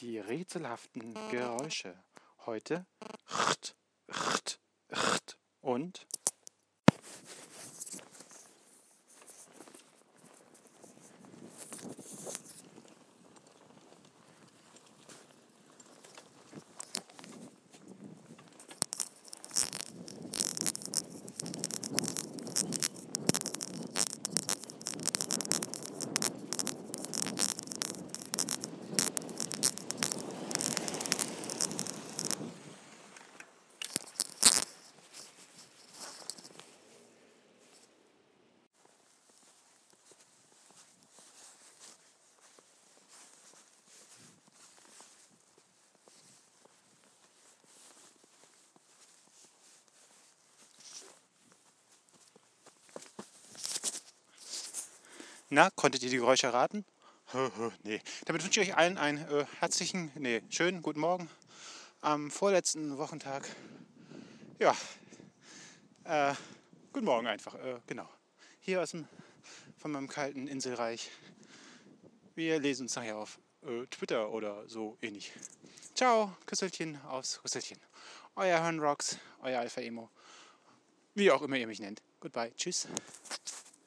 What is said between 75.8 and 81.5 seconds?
Ciao, Küsselchen aus Rüsselchen. Euer Hirnrocks, euer Alpha Emo. Wie auch